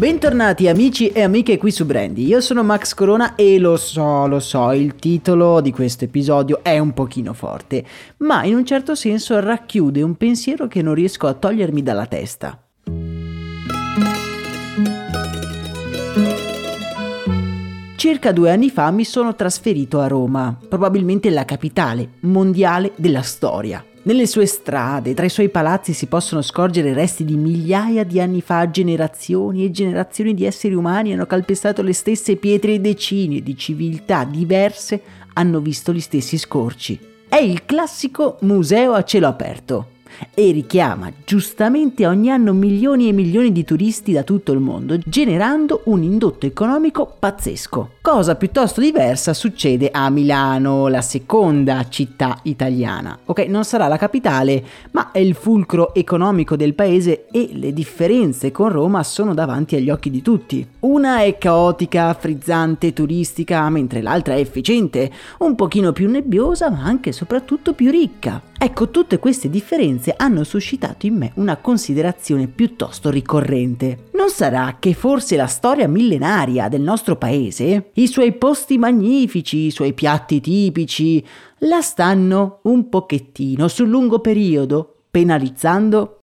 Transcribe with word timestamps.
Bentornati 0.00 0.66
amici 0.66 1.08
e 1.08 1.20
amiche 1.20 1.58
qui 1.58 1.70
su 1.70 1.84
Brandy, 1.84 2.24
io 2.24 2.40
sono 2.40 2.62
Max 2.62 2.94
Corona 2.94 3.34
e 3.34 3.58
lo 3.58 3.76
so, 3.76 4.26
lo 4.26 4.40
so, 4.40 4.72
il 4.72 4.94
titolo 4.94 5.60
di 5.60 5.72
questo 5.72 6.06
episodio 6.06 6.60
è 6.62 6.78
un 6.78 6.94
pochino 6.94 7.34
forte, 7.34 7.84
ma 8.20 8.42
in 8.44 8.54
un 8.54 8.64
certo 8.64 8.94
senso 8.94 9.38
racchiude 9.40 10.00
un 10.00 10.14
pensiero 10.14 10.68
che 10.68 10.80
non 10.80 10.94
riesco 10.94 11.26
a 11.26 11.34
togliermi 11.34 11.82
dalla 11.82 12.06
testa. 12.06 12.58
Circa 17.96 18.32
due 18.32 18.50
anni 18.50 18.70
fa 18.70 18.90
mi 18.90 19.04
sono 19.04 19.34
trasferito 19.34 20.00
a 20.00 20.06
Roma, 20.06 20.56
probabilmente 20.66 21.28
la 21.28 21.44
capitale 21.44 22.12
mondiale 22.20 22.92
della 22.96 23.20
storia. 23.20 23.84
Nelle 24.02 24.26
sue 24.26 24.46
strade, 24.46 25.12
tra 25.12 25.26
i 25.26 25.30
suoi 25.30 25.50
palazzi 25.50 25.92
si 25.92 26.06
possono 26.06 26.40
scorgere 26.40 26.94
resti 26.94 27.22
di 27.22 27.36
migliaia 27.36 28.02
di 28.02 28.18
anni 28.18 28.40
fa, 28.40 28.70
generazioni 28.70 29.62
e 29.62 29.70
generazioni 29.70 30.32
di 30.32 30.46
esseri 30.46 30.74
umani 30.74 31.12
hanno 31.12 31.26
calpestato 31.26 31.82
le 31.82 31.92
stesse 31.92 32.36
pietre 32.36 32.72
e 32.72 32.80
decine 32.80 33.42
di 33.42 33.54
civiltà 33.58 34.24
diverse 34.24 35.02
hanno 35.34 35.60
visto 35.60 35.92
gli 35.92 36.00
stessi 36.00 36.38
scorci. 36.38 36.98
È 37.28 37.36
il 37.36 37.66
classico 37.66 38.38
museo 38.40 38.94
a 38.94 39.04
cielo 39.04 39.26
aperto 39.26 39.98
e 40.34 40.50
richiama 40.50 41.10
giustamente 41.24 42.06
ogni 42.06 42.30
anno 42.30 42.52
milioni 42.52 43.08
e 43.08 43.12
milioni 43.12 43.52
di 43.52 43.64
turisti 43.64 44.12
da 44.12 44.22
tutto 44.22 44.52
il 44.52 44.58
mondo, 44.58 44.98
generando 45.04 45.82
un 45.84 46.02
indotto 46.02 46.46
economico 46.46 47.14
pazzesco. 47.18 47.90
Cosa 48.00 48.34
piuttosto 48.34 48.80
diversa 48.80 49.34
succede 49.34 49.90
a 49.92 50.08
Milano, 50.10 50.88
la 50.88 51.02
seconda 51.02 51.86
città 51.88 52.38
italiana. 52.44 53.18
Ok, 53.26 53.40
non 53.46 53.64
sarà 53.64 53.86
la 53.88 53.96
capitale, 53.96 54.64
ma 54.92 55.10
è 55.12 55.18
il 55.18 55.34
fulcro 55.34 55.94
economico 55.94 56.56
del 56.56 56.74
paese 56.74 57.26
e 57.30 57.50
le 57.52 57.72
differenze 57.72 58.50
con 58.50 58.70
Roma 58.70 59.02
sono 59.02 59.34
davanti 59.34 59.76
agli 59.76 59.90
occhi 59.90 60.10
di 60.10 60.22
tutti. 60.22 60.66
Una 60.80 61.22
è 61.22 61.36
caotica, 61.38 62.12
frizzante, 62.14 62.92
turistica, 62.92 63.68
mentre 63.68 64.02
l'altra 64.02 64.34
è 64.34 64.38
efficiente, 64.38 65.10
un 65.38 65.54
pochino 65.54 65.92
più 65.92 66.08
nebbiosa, 66.08 66.70
ma 66.70 66.82
anche 66.82 67.10
e 67.10 67.12
soprattutto 67.12 67.72
più 67.74 67.90
ricca. 67.90 68.49
Ecco, 68.62 68.90
tutte 68.90 69.18
queste 69.18 69.48
differenze 69.48 70.12
hanno 70.14 70.44
suscitato 70.44 71.06
in 71.06 71.16
me 71.16 71.32
una 71.36 71.56
considerazione 71.56 72.46
piuttosto 72.46 73.08
ricorrente. 73.08 74.10
Non 74.12 74.28
sarà 74.28 74.76
che 74.78 74.92
forse 74.92 75.34
la 75.34 75.46
storia 75.46 75.88
millenaria 75.88 76.68
del 76.68 76.82
nostro 76.82 77.16
paese, 77.16 77.92
i 77.94 78.06
suoi 78.06 78.32
posti 78.32 78.76
magnifici, 78.76 79.64
i 79.64 79.70
suoi 79.70 79.94
piatti 79.94 80.42
tipici, 80.42 81.24
la 81.60 81.80
stanno 81.80 82.60
un 82.64 82.90
pochettino 82.90 83.66
sul 83.66 83.88
lungo 83.88 84.18
periodo 84.18 85.04
penalizzando? 85.10 86.18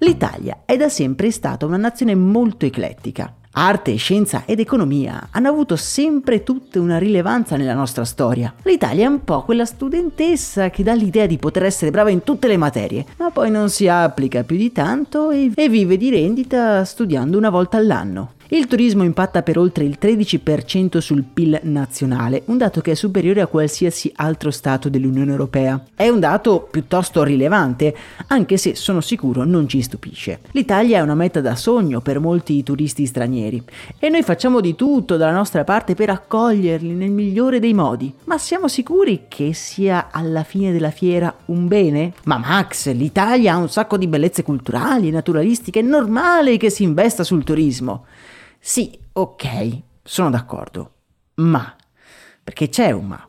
L'Italia 0.00 0.64
è 0.66 0.76
da 0.76 0.90
sempre 0.90 1.30
stata 1.30 1.64
una 1.64 1.78
nazione 1.78 2.14
molto 2.14 2.66
eclettica. 2.66 3.34
Arte, 3.62 3.94
scienza 3.96 4.44
ed 4.46 4.58
economia 4.58 5.28
hanno 5.32 5.48
avuto 5.50 5.76
sempre 5.76 6.42
tutte 6.42 6.78
una 6.78 6.96
rilevanza 6.96 7.58
nella 7.58 7.74
nostra 7.74 8.06
storia. 8.06 8.54
L'Italia 8.62 9.04
è 9.04 9.06
un 9.06 9.22
po' 9.22 9.42
quella 9.42 9.66
studentessa 9.66 10.70
che 10.70 10.82
dà 10.82 10.94
l'idea 10.94 11.26
di 11.26 11.36
poter 11.36 11.64
essere 11.64 11.90
brava 11.90 12.08
in 12.08 12.24
tutte 12.24 12.48
le 12.48 12.56
materie, 12.56 13.04
ma 13.18 13.28
poi 13.30 13.50
non 13.50 13.68
si 13.68 13.86
applica 13.86 14.44
più 14.44 14.56
di 14.56 14.72
tanto 14.72 15.30
e, 15.30 15.52
vive 15.54 15.98
di 15.98 16.08
rendita 16.08 16.86
studiando 16.86 17.36
una 17.36 17.50
volta 17.50 17.76
all'anno. 17.76 18.32
Il 18.52 18.66
turismo 18.66 19.04
impatta 19.04 19.44
per 19.44 19.58
oltre 19.58 19.84
il 19.84 19.96
13% 20.00 20.98
sul 20.98 21.22
PIL 21.22 21.60
nazionale, 21.62 22.42
un 22.46 22.58
dato 22.58 22.80
che 22.80 22.90
è 22.90 22.94
superiore 22.94 23.40
a 23.40 23.46
qualsiasi 23.46 24.10
altro 24.16 24.50
Stato 24.50 24.88
dell'Unione 24.88 25.30
Europea. 25.30 25.80
È 25.94 26.08
un 26.08 26.18
dato 26.18 26.66
piuttosto 26.68 27.22
rilevante, 27.22 27.94
anche 28.26 28.56
se 28.56 28.74
sono 28.74 29.00
sicuro 29.00 29.44
non 29.44 29.68
ci 29.68 29.80
stupisce. 29.80 30.40
L'Italia 30.50 30.98
è 30.98 31.00
una 31.00 31.14
meta 31.14 31.40
da 31.40 31.54
sogno 31.54 32.00
per 32.00 32.18
molti 32.18 32.64
turisti 32.64 33.06
stranieri 33.06 33.62
e 34.00 34.08
noi 34.08 34.24
facciamo 34.24 34.58
di 34.60 34.74
tutto 34.74 35.16
dalla 35.16 35.30
nostra 35.30 35.62
parte 35.62 35.94
per 35.94 36.10
accoglierli 36.10 36.92
nel 36.92 37.12
migliore 37.12 37.60
dei 37.60 37.72
modi. 37.72 38.12
Ma 38.24 38.36
siamo 38.36 38.66
sicuri 38.66 39.26
che 39.28 39.52
sia 39.54 40.08
alla 40.10 40.42
fine 40.42 40.72
della 40.72 40.90
fiera 40.90 41.32
un 41.46 41.68
bene? 41.68 42.14
Ma 42.24 42.38
Max, 42.38 42.90
l'Italia 42.90 43.52
ha 43.52 43.58
un 43.58 43.68
sacco 43.68 43.96
di 43.96 44.08
bellezze 44.08 44.42
culturali 44.42 45.06
e 45.06 45.12
naturalistiche, 45.12 45.78
è 45.78 45.84
normale 45.84 46.56
che 46.56 46.68
si 46.68 46.82
investa 46.82 47.22
sul 47.22 47.44
turismo. 47.44 48.06
Sì, 48.62 48.96
ok, 49.14 49.80
sono 50.02 50.28
d'accordo. 50.28 50.92
Ma, 51.36 51.74
perché 52.44 52.68
c'è 52.68 52.90
un 52.90 53.06
ma. 53.06 53.26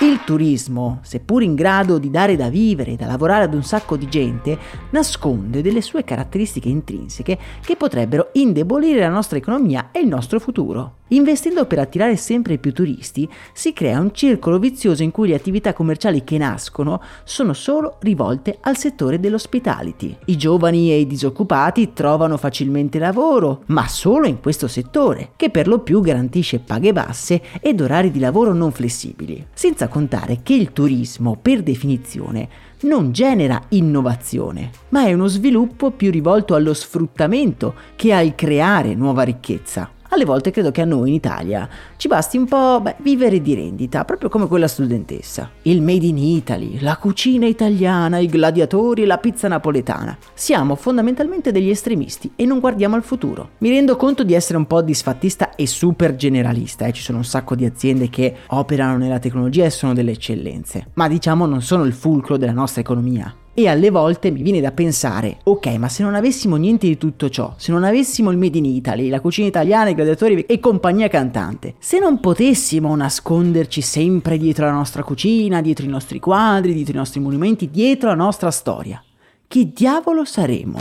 Il 0.00 0.24
turismo, 0.24 1.00
seppur 1.02 1.42
in 1.42 1.54
grado 1.54 1.98
di 1.98 2.08
dare 2.08 2.36
da 2.36 2.48
vivere 2.48 2.92
e 2.92 2.96
da 2.96 3.04
lavorare 3.04 3.44
ad 3.44 3.52
un 3.52 3.62
sacco 3.62 3.98
di 3.98 4.08
gente, 4.08 4.58
nasconde 4.90 5.60
delle 5.60 5.82
sue 5.82 6.04
caratteristiche 6.04 6.70
intrinseche 6.70 7.38
che 7.60 7.76
potrebbero 7.76 8.30
indebolire 8.32 9.00
la 9.00 9.10
nostra 9.10 9.36
economia 9.36 9.90
e 9.92 10.00
il 10.00 10.08
nostro 10.08 10.40
futuro. 10.40 10.97
Investendo 11.08 11.66
per 11.66 11.78
attirare 11.78 12.16
sempre 12.16 12.58
più 12.58 12.72
turisti, 12.72 13.28
si 13.52 13.72
crea 13.72 14.00
un 14.00 14.12
circolo 14.12 14.58
vizioso 14.58 15.02
in 15.02 15.10
cui 15.10 15.28
le 15.28 15.34
attività 15.34 15.72
commerciali 15.72 16.24
che 16.24 16.36
nascono 16.36 17.00
sono 17.24 17.52
solo 17.52 17.96
rivolte 18.00 18.58
al 18.60 18.76
settore 18.76 19.18
dell'hospitality. 19.18 20.16
I 20.26 20.36
giovani 20.36 20.90
e 20.90 21.00
i 21.00 21.06
disoccupati 21.06 21.92
trovano 21.92 22.36
facilmente 22.36 22.98
lavoro, 22.98 23.62
ma 23.66 23.88
solo 23.88 24.26
in 24.26 24.40
questo 24.40 24.68
settore, 24.68 25.30
che 25.36 25.50
per 25.50 25.66
lo 25.66 25.80
più 25.80 26.00
garantisce 26.00 26.58
paghe 26.58 26.92
basse 26.92 27.40
ed 27.60 27.80
orari 27.80 28.10
di 28.10 28.18
lavoro 28.18 28.52
non 28.52 28.72
flessibili. 28.72 29.46
Senza 29.52 29.88
contare 29.88 30.40
che 30.42 30.54
il 30.54 30.72
turismo, 30.72 31.38
per 31.40 31.62
definizione, 31.62 32.48
non 32.80 33.12
genera 33.12 33.60
innovazione, 33.70 34.70
ma 34.90 35.06
è 35.06 35.12
uno 35.12 35.26
sviluppo 35.26 35.90
più 35.90 36.10
rivolto 36.10 36.54
allo 36.54 36.74
sfruttamento 36.74 37.74
che 37.96 38.12
al 38.12 38.34
creare 38.34 38.94
nuova 38.94 39.22
ricchezza. 39.22 39.90
Alle 40.10 40.24
volte 40.24 40.50
credo 40.50 40.70
che 40.70 40.80
a 40.80 40.86
noi 40.86 41.08
in 41.08 41.14
Italia 41.14 41.68
ci 41.96 42.08
basti 42.08 42.38
un 42.38 42.46
po' 42.46 42.80
beh, 42.80 42.96
vivere 43.00 43.42
di 43.42 43.54
rendita, 43.54 44.04
proprio 44.04 44.28
come 44.30 44.46
quella 44.46 44.66
studentessa. 44.68 45.50
Il 45.62 45.82
made 45.82 46.06
in 46.06 46.16
Italy, 46.16 46.80
la 46.80 46.96
cucina 46.96 47.46
italiana, 47.46 48.18
i 48.18 48.26
gladiatori 48.26 49.04
la 49.04 49.18
pizza 49.18 49.48
napoletana. 49.48 50.16
Siamo 50.32 50.76
fondamentalmente 50.76 51.52
degli 51.52 51.68
estremisti 51.68 52.32
e 52.36 52.46
non 52.46 52.60
guardiamo 52.60 52.96
al 52.96 53.02
futuro. 53.02 53.50
Mi 53.58 53.68
rendo 53.68 53.96
conto 53.96 54.24
di 54.24 54.34
essere 54.34 54.56
un 54.56 54.66
po' 54.66 54.80
disfattista 54.80 55.54
e 55.54 55.66
super 55.66 56.16
generalista, 56.16 56.86
eh? 56.86 56.92
ci 56.92 57.02
sono 57.02 57.18
un 57.18 57.24
sacco 57.24 57.54
di 57.54 57.66
aziende 57.66 58.08
che 58.08 58.34
operano 58.46 58.96
nella 58.96 59.18
tecnologia 59.18 59.64
e 59.64 59.70
sono 59.70 59.92
delle 59.92 60.12
eccellenze, 60.12 60.88
ma 60.94 61.06
diciamo 61.06 61.44
non 61.44 61.60
sono 61.60 61.84
il 61.84 61.92
fulcro 61.92 62.36
della 62.36 62.52
nostra 62.52 62.80
economia. 62.80 63.37
E 63.58 63.66
alle 63.66 63.90
volte 63.90 64.30
mi 64.30 64.40
viene 64.40 64.60
da 64.60 64.70
pensare, 64.70 65.38
ok, 65.42 65.66
ma 65.78 65.88
se 65.88 66.04
non 66.04 66.14
avessimo 66.14 66.54
niente 66.54 66.86
di 66.86 66.96
tutto 66.96 67.28
ciò, 67.28 67.54
se 67.56 67.72
non 67.72 67.82
avessimo 67.82 68.30
il 68.30 68.38
Made 68.38 68.56
in 68.56 68.64
Italy, 68.64 69.08
la 69.08 69.20
cucina 69.20 69.48
italiana, 69.48 69.90
i 69.90 69.96
gladiatori 69.96 70.42
e 70.42 70.60
compagnia 70.60 71.08
cantante, 71.08 71.74
se 71.80 71.98
non 71.98 72.20
potessimo 72.20 72.94
nasconderci 72.94 73.80
sempre 73.80 74.38
dietro 74.38 74.66
la 74.66 74.70
nostra 74.70 75.02
cucina, 75.02 75.60
dietro 75.60 75.86
i 75.86 75.88
nostri 75.88 76.20
quadri, 76.20 76.72
dietro 76.72 76.92
i 76.92 76.98
nostri 76.98 77.18
monumenti, 77.18 77.68
dietro 77.68 78.10
la 78.10 78.14
nostra 78.14 78.52
storia, 78.52 79.02
chi 79.48 79.72
diavolo 79.74 80.24
saremo? 80.24 80.78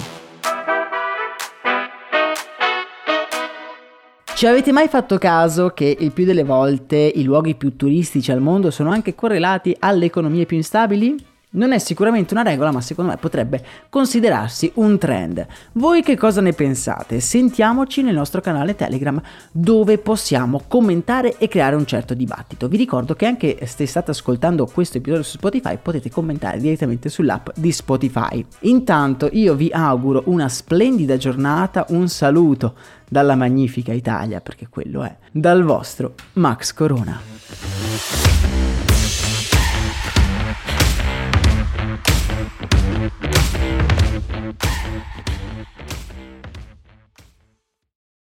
Ci 4.36 4.46
avete 4.46 4.72
mai 4.72 4.88
fatto 4.88 5.18
caso 5.18 5.69
che 5.69 5.98
il 6.00 6.12
più 6.12 6.25
delle 6.25 6.44
volte 6.44 6.98
i 6.98 7.24
luoghi 7.24 7.56
più 7.56 7.75
turistici 7.75 8.31
al 8.31 8.40
mondo 8.40 8.69
sono 8.69 8.92
anche 8.92 9.16
correlati 9.16 9.75
alle 9.80 10.06
economie 10.06 10.46
più 10.46 10.57
instabili? 10.57 11.36
Non 11.57 11.71
è 11.71 11.80
sicuramente 11.80 12.36
una 12.36 12.44
regola, 12.44 12.71
ma 12.71 12.81
secondo 12.81 13.12
me 13.12 13.18
potrebbe 13.18 13.63
considerarsi 13.89 14.71
un 14.75 15.00
trend. 15.00 15.45
Voi 15.74 16.04
che 16.04 16.15
cosa 16.15 16.39
ne 16.39 16.54
pensate? 16.54 17.19
Sentiamoci 17.19 18.04
nel 18.04 18.13
nostro 18.13 18.42
canale 18.42 18.75
Telegram 18.75 19.19
dove 19.51 19.98
possiamo 19.98 20.62
commentare 20.68 21.38
e 21.39 21.48
creare 21.48 21.75
un 21.75 21.88
certo 21.88 22.13
dibattito. 22.13 22.68
Vi 22.68 22.77
ricordo 22.77 23.15
che 23.15 23.25
anche 23.25 23.57
se 23.65 23.88
state 23.88 24.12
ascoltando 24.12 24.68
questo 24.68 25.00
episodio 25.00 25.24
su 25.24 25.38
Spotify 25.38 25.80
potete 25.81 26.12
commentare 26.12 26.59
direttamente 26.59 27.09
sull'app 27.09 27.50
di 27.56 27.71
Spotify. 27.71 28.45
Intanto 28.62 29.27
io 29.31 29.56
vi 29.56 29.71
auguro 29.74 30.24
una 30.25 30.50
splendida 30.50 31.18
giornata, 31.18 31.86
un 31.89 32.07
saluto 32.07 32.75
dalla 33.09 33.36
magnifica 33.36 33.94
Italia, 33.94 34.42
perché 34.42 34.68
quello 34.69 35.04
è, 35.04 35.15
dal 35.31 35.63
vostro 35.63 36.13
Max 36.33 36.71
Corona. 36.74 38.37